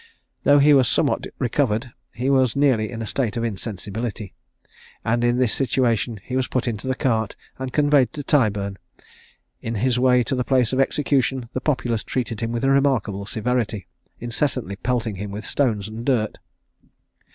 Though 0.45 0.57
he 0.57 0.73
was 0.73 0.87
somewhat 0.87 1.27
recovered, 1.37 1.91
he 2.11 2.27
was 2.31 2.55
nearly 2.55 2.89
in 2.89 3.03
a 3.03 3.05
state 3.05 3.37
of 3.37 3.43
insensibility; 3.43 4.33
and 5.05 5.23
in 5.23 5.37
this 5.37 5.53
situation 5.53 6.19
he 6.23 6.35
was 6.35 6.47
put 6.47 6.67
into 6.67 6.87
the 6.87 6.95
cart 6.95 7.35
and 7.59 7.71
conveyed 7.71 8.11
to 8.13 8.23
Tyburn. 8.23 8.79
In 9.61 9.75
his 9.75 9.99
way 9.99 10.23
to 10.23 10.33
the 10.33 10.43
place 10.43 10.73
of 10.73 10.79
execution 10.79 11.49
the 11.53 11.61
populace 11.61 12.03
treated 12.03 12.39
him 12.39 12.51
with 12.51 12.63
remarkable 12.63 13.27
severity, 13.27 13.85
incessantly 14.19 14.75
pelting 14.75 15.17
him 15.17 15.29
with 15.29 15.45
stones 15.45 15.87
and 15.87 16.03
dirt. 16.03 16.39